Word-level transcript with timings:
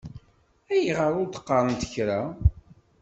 Ayɣer 0.73 1.11
ur 1.21 1.27
d-qqaṛent 1.27 1.87
kra? 1.93 2.19